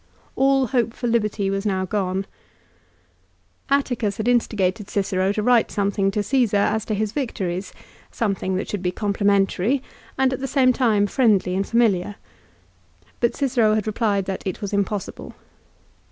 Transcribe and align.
All 0.35 0.65
hope 0.65 0.95
for 0.95 1.05
liberty 1.05 1.51
was 1.51 1.63
aetat. 1.65 1.75
62. 1.75 1.75
now 1.75 1.85
g 1.85 2.25
0ne> 2.25 2.25
Atticus 3.69 4.17
had 4.17 4.27
instigated 4.27 4.89
Cicero 4.89 5.31
to 5.31 5.43
write 5.43 5.69
something 5.69 6.09
to 6.09 6.23
Caesar 6.23 6.57
as 6.57 6.85
to 6.85 6.95
his 6.95 7.11
victories, 7.11 7.71
something 8.11 8.55
that 8.55 8.67
should 8.67 8.81
be 8.81 8.89
complimentary, 8.91 9.83
and 10.17 10.33
at 10.33 10.39
the 10.39 10.47
same 10.47 10.73
time 10.73 11.05
friendly 11.05 11.53
and 11.55 11.67
familiar. 11.67 12.15
But 13.19 13.35
Cicero 13.35 13.75
had 13.75 13.85
replied 13.85 14.25
that 14.25 14.41
it 14.43 14.59
was 14.59 14.73
impossible. 14.73 15.35